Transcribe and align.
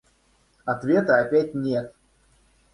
Ответа 0.65 1.19
опять 1.19 1.53
нет! 1.53 1.93